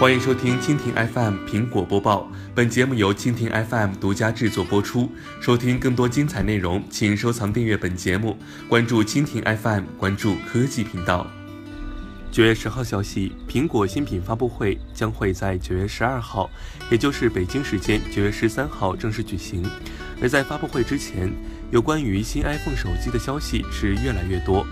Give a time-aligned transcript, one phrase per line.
[0.00, 5.10] 欢迎收听蜻蜓 FM 苹果播报，本节目由蜻蜓 FM 独家制作播出。
[5.40, 8.38] 收听更多精彩内容，请收藏订阅本节目，
[8.68, 11.26] 关注蜻蜓 FM，关注科技频道。
[12.30, 16.48] 九月十号消息，苹果新品发布会将会在九月十二号，
[16.92, 19.68] 也就是北京时间九月十三号正式举行。
[20.22, 21.28] 而在发布会之前，
[21.72, 24.64] 有关于新 iPhone 手机的消息是越来越多。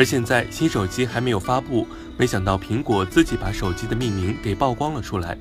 [0.00, 1.86] 而现在新手机还没有发布，
[2.16, 5.36] 没想到苹果自己把手机的命名给曝光了出来。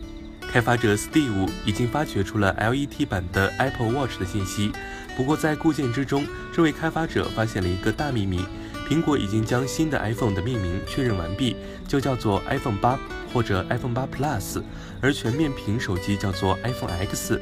[0.52, 4.74] 开发者 Steve 已经发掘出了 LET 版的 Apple Watch 的信息，
[5.16, 8.44] 不过在固件之中，这位开发者发现了一个大秘密：
[8.90, 11.56] 苹果已经将新的 iPhone 的命名确认完毕，
[11.88, 13.00] 就叫做 iPhone 八
[13.32, 14.62] 或者 iPhone 八 Plus，
[15.00, 17.40] 而全面屏手机叫做 iPhone X。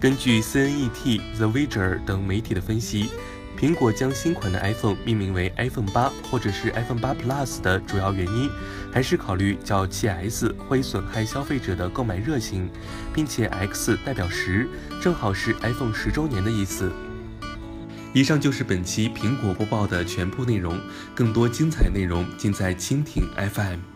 [0.00, 3.10] 根据 CNET、The Verge 等媒体的分析。
[3.58, 8.50] 苹果将新款的 iPhone 命名为 iPhone 八或者是 iPhone 八 Plus 的主要原因，
[8.92, 12.68] 还是考虑叫 7S 会损害消费者的购买热情，
[13.14, 14.68] 并且 X 代表十，
[15.00, 16.92] 正好是 iPhone 十周年的意思。
[18.12, 20.78] 以上就是本期苹果播报的全部内容，
[21.14, 23.95] 更多精彩内容尽在蜻蜓 FM。